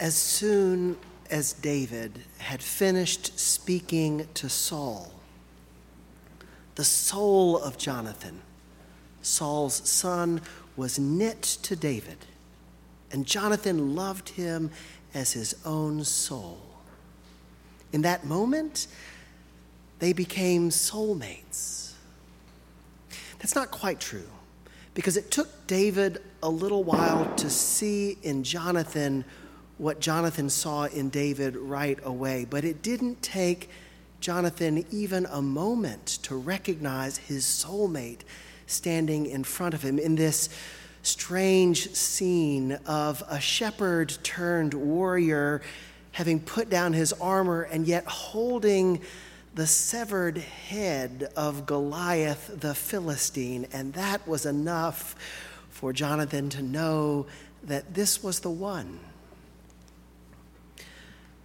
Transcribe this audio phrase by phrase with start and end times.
[0.00, 0.96] As soon
[1.30, 5.12] as David had finished speaking to Saul,
[6.76, 8.40] the soul of Jonathan,
[9.22, 10.40] Saul's son,
[10.76, 12.18] was knit to David,
[13.10, 14.70] and Jonathan loved him
[15.12, 16.60] as his own soul.
[17.92, 18.86] In that moment,
[19.98, 21.94] they became soulmates.
[23.40, 24.30] That's not quite true,
[24.94, 29.24] because it took David a little while to see in Jonathan
[29.78, 33.70] what Jonathan saw in David right away, but it didn't take
[34.20, 38.20] Jonathan even a moment to recognize his soulmate
[38.66, 40.48] standing in front of him in this
[41.02, 45.62] strange scene of a shepherd turned warrior
[46.12, 49.00] having put down his armor and yet holding
[49.54, 53.66] the severed head of Goliath the Philistine.
[53.72, 55.14] And that was enough
[55.70, 57.26] for Jonathan to know
[57.62, 58.98] that this was the one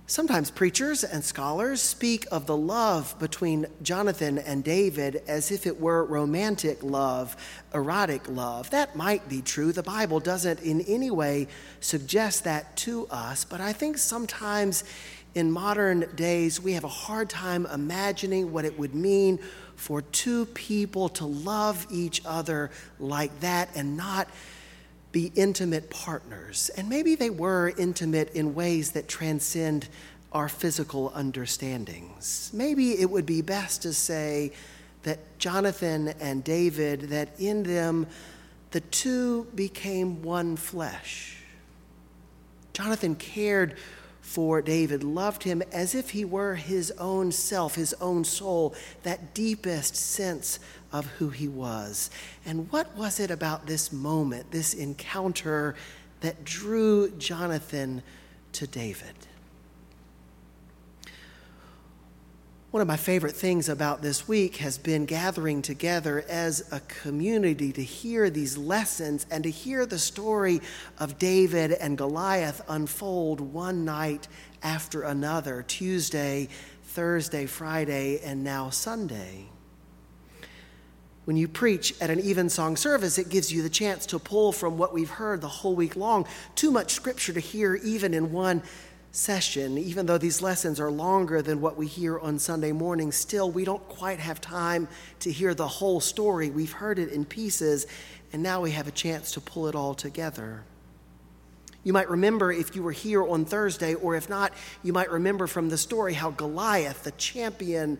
[0.06, 5.80] Sometimes preachers and scholars speak of the love between Jonathan and David as if it
[5.80, 7.38] were romantic love,
[7.74, 8.70] erotic love.
[8.72, 9.72] That might be true.
[9.72, 11.48] The Bible doesn't in any way
[11.80, 14.84] suggest that to us, but I think sometimes
[15.36, 19.40] in modern days we have a hard time imagining what it would mean
[19.78, 24.28] for two people to love each other like that and not
[25.14, 26.70] be intimate partners.
[26.76, 29.88] And maybe they were intimate in ways that transcend
[30.34, 32.50] our physical understandings.
[32.52, 34.52] Maybe it would be best to say
[35.04, 38.08] that Jonathan and David, that in them
[38.72, 41.38] the two became one flesh.
[42.74, 43.78] Jonathan cared
[44.24, 49.34] for David, loved him as if he were his own self, his own soul, that
[49.34, 50.60] deepest sense
[50.94, 52.10] of who he was.
[52.46, 55.76] And what was it about this moment, this encounter,
[56.22, 58.02] that drew Jonathan
[58.54, 59.14] to David?
[62.74, 67.72] One of my favorite things about this week has been gathering together as a community
[67.72, 70.60] to hear these lessons and to hear the story
[70.98, 74.28] of David and Goliath unfold one night
[74.64, 76.50] after another Tuesday,
[76.82, 79.50] Thursday, Friday, and now Sunday.
[81.26, 84.80] When you preach at an evensong service, it gives you the chance to pull from
[84.80, 86.26] what we've heard the whole week long.
[86.56, 88.64] Too much scripture to hear even in one
[89.14, 93.50] session, even though these lessons are longer than what we hear on Sunday morning, still
[93.52, 94.88] we don't quite have time
[95.20, 96.50] to hear the whole story.
[96.50, 97.86] We've heard it in pieces,
[98.34, 100.64] and now we have a chance to pull it all together.
[101.84, 104.52] You might remember if you were here on Thursday, or if not,
[104.82, 108.00] you might remember from the story how Goliath, the champion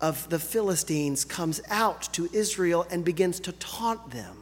[0.00, 4.36] of the Philistines, comes out to Israel and begins to taunt them.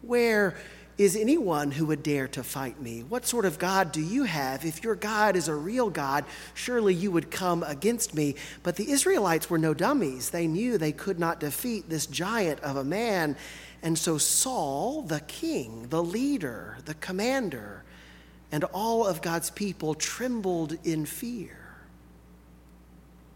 [0.00, 0.56] Where
[0.96, 3.02] is anyone who would dare to fight me?
[3.02, 4.64] What sort of God do you have?
[4.64, 6.24] If your God is a real God,
[6.54, 8.36] surely you would come against me.
[8.62, 10.30] But the Israelites were no dummies.
[10.30, 13.36] They knew they could not defeat this giant of a man.
[13.82, 17.82] And so Saul, the king, the leader, the commander,
[18.52, 21.63] and all of God's people trembled in fear.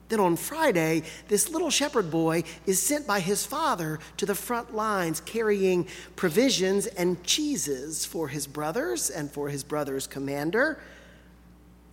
[0.08, 4.74] Then on Friday, this little shepherd boy is sent by his father to the front
[4.74, 5.86] lines carrying
[6.16, 10.80] provisions and cheeses for his brothers and for his brother's commander.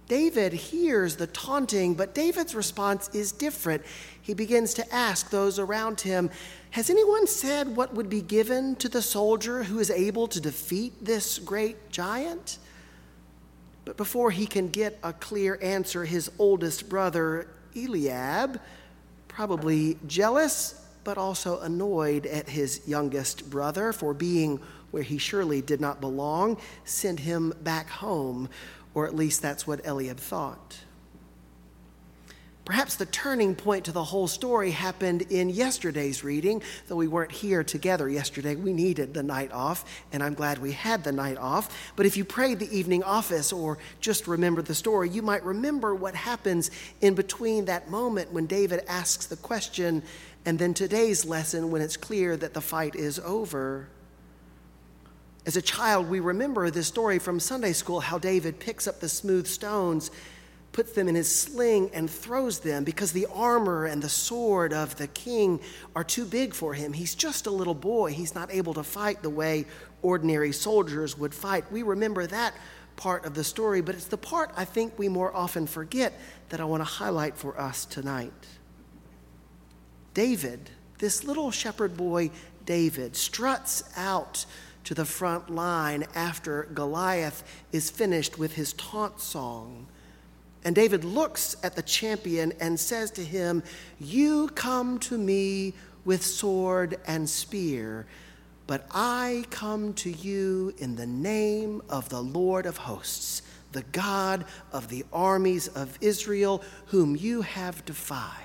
[0.08, 3.84] David hears the taunting, but David's response is different.
[4.22, 6.30] He begins to ask those around him
[6.72, 10.94] Has anyone said what would be given to the soldier who is able to defeat
[11.04, 12.60] this great giant?
[13.84, 18.60] But before he can get a clear answer, his oldest brother Eliab,
[19.28, 24.60] probably jealous but also annoyed at his youngest brother for being
[24.92, 28.50] where he surely did not belong, sent him back home,
[28.94, 30.80] or at least that's what Eliab thought.
[32.66, 37.32] Perhaps the turning point to the whole story happened in yesterday's reading, though we weren't
[37.32, 38.56] here together yesterday.
[38.56, 41.94] We needed the night off, and I'm glad we had the night off.
[41.96, 45.94] But if you prayed the evening office or just remember the story, you might remember
[45.94, 46.72] what happens
[47.02, 50.02] in between that moment when David asks the question
[50.44, 53.88] and then today's lesson when it's clear that the fight is over.
[55.46, 59.10] As a child, we remember this story from Sunday school how David picks up the
[59.10, 60.10] smooth stones
[60.76, 64.94] puts them in his sling and throws them because the armor and the sword of
[64.98, 65.58] the king
[65.96, 66.92] are too big for him.
[66.92, 68.12] He's just a little boy.
[68.12, 69.68] He's not able to fight the way
[70.02, 71.72] ordinary soldiers would fight.
[71.72, 72.54] We remember that
[72.98, 76.12] part of the story, but it's the part I think we more often forget
[76.50, 78.34] that I want to highlight for us tonight.
[80.14, 82.32] David, this little shepherd boy,
[82.66, 84.46] David, struts out
[84.84, 89.88] to the front line after Goliath is finished with his taunt song.
[90.66, 93.62] And David looks at the champion and says to him,
[94.00, 95.76] You come to me
[96.06, 98.08] with sword and spear,
[98.66, 104.46] but I come to you in the name of the Lord of hosts, the God
[104.72, 108.42] of the armies of Israel, whom you have defied.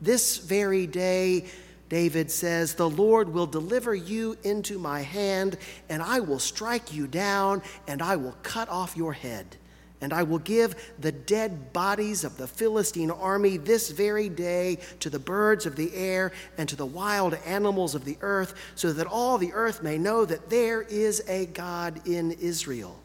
[0.00, 1.46] This very day,
[1.88, 5.58] David says, The Lord will deliver you into my hand,
[5.88, 9.56] and I will strike you down, and I will cut off your head.
[10.02, 15.08] And I will give the dead bodies of the Philistine army this very day to
[15.08, 19.06] the birds of the air and to the wild animals of the earth, so that
[19.06, 23.00] all the earth may know that there is a God in Israel.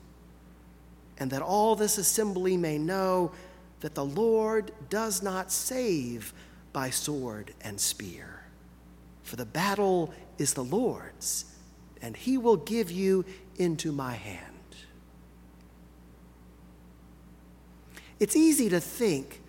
[1.19, 3.31] And that all this assembly may know
[3.79, 6.33] that the Lord does not save
[6.73, 8.37] by sword and spear
[9.27, 11.45] for the battle is the Lord's,
[12.01, 13.25] and he will give you
[13.57, 14.56] into my hand.
[18.19, 19.41] It's easy to think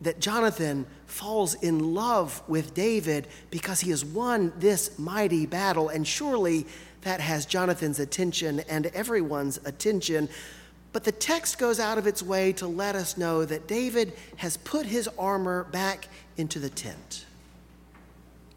[0.00, 6.06] that Jonathan falls in love with David because he has won this mighty battle, and
[6.06, 6.66] surely
[7.02, 10.28] that has Jonathan's attention and everyone's attention.
[10.92, 14.56] But the text goes out of its way to let us know that David has
[14.58, 17.26] put his armor back into the tent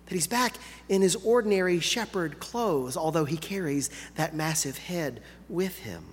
[0.05, 0.57] that he's back
[0.89, 6.03] in his ordinary shepherd clothes, although he carries that massive head with him.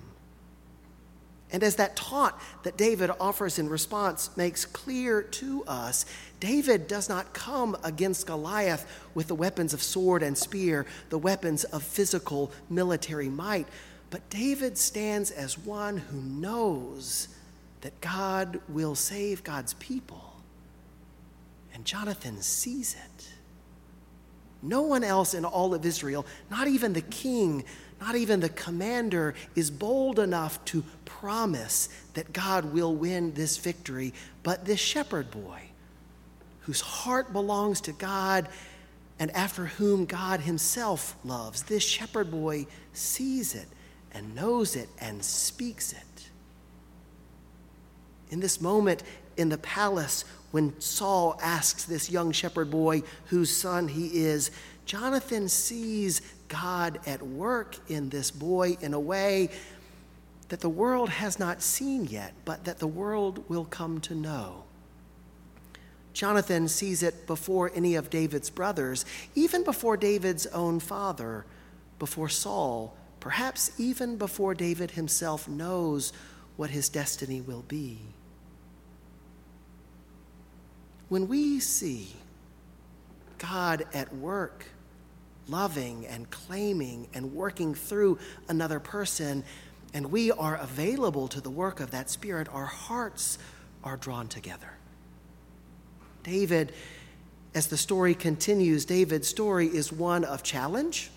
[1.51, 2.33] And as that taunt
[2.63, 6.05] that David offers in response makes clear to us,
[6.39, 11.63] David does not come against Goliath with the weapons of sword and spear, the weapons
[11.65, 13.67] of physical military might,
[14.09, 17.27] but David stands as one who knows
[17.81, 20.35] that God will save God's people.
[21.73, 23.27] And Jonathan sees it.
[24.61, 27.63] No one else in all of Israel, not even the king,
[28.01, 34.13] not even the commander, is bold enough to promise that God will win this victory,
[34.41, 35.61] but this shepherd boy,
[36.61, 38.49] whose heart belongs to God
[39.19, 43.67] and after whom God himself loves, this shepherd boy sees it
[44.11, 46.29] and knows it and speaks it.
[48.31, 49.03] In this moment
[49.37, 54.49] in the palace when Saul asks this young shepherd boy whose son he is,
[54.91, 59.49] Jonathan sees God at work in this boy in a way
[60.49, 64.65] that the world has not seen yet, but that the world will come to know.
[66.11, 71.45] Jonathan sees it before any of David's brothers, even before David's own father,
[71.97, 76.11] before Saul, perhaps even before David himself knows
[76.57, 77.97] what his destiny will be.
[81.07, 82.09] When we see
[83.37, 84.65] God at work,
[85.47, 89.43] loving and claiming and working through another person,
[89.93, 93.37] and we are available to the work of that Spirit, our hearts
[93.83, 94.71] are drawn together.
[96.23, 96.73] David,
[97.53, 101.09] as the story continues, David's story is one of challenge,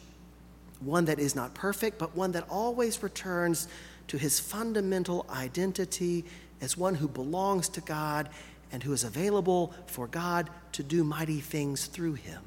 [0.80, 3.68] one that is not perfect, but one that always returns
[4.08, 6.24] to his fundamental identity
[6.60, 8.28] as one who belongs to God
[8.72, 12.42] and who is available for God to do mighty things through him.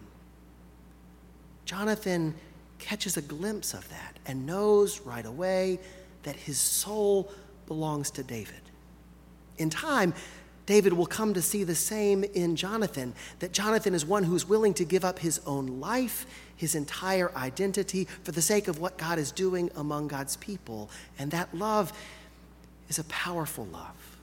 [1.67, 2.33] Jonathan
[2.79, 5.79] catches a glimpse of that and knows right away
[6.23, 7.29] that his soul
[7.67, 8.61] belongs to David.
[9.57, 10.13] In time,
[10.65, 14.73] David will come to see the same in Jonathan that Jonathan is one who's willing
[14.75, 19.19] to give up his own life, his entire identity, for the sake of what God
[19.19, 20.89] is doing among God's people.
[21.19, 21.91] And that love
[22.87, 24.17] is a powerful love.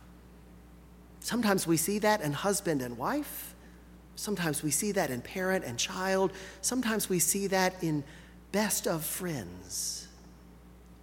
[1.20, 3.53] Sometimes we see that in husband and wife.
[4.16, 6.33] Sometimes we see that in parent and child.
[6.61, 8.04] Sometimes we see that in
[8.52, 10.09] best of friends.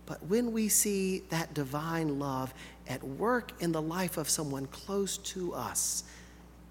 [0.06, 2.54] But when we see that divine love
[2.88, 6.04] at work in the life of someone close to us,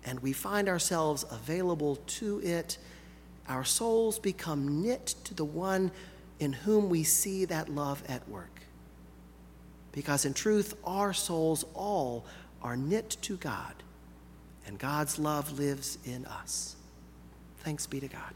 [0.05, 2.79] and we find ourselves available to it,
[3.49, 5.91] our souls become knit to the one
[6.39, 8.63] in whom we see that love at work.
[9.93, 12.25] Because in truth, our souls all
[12.63, 13.75] are knit to God,
[14.67, 16.77] and God's love lives in us.
[17.59, 18.35] Thanks be to God.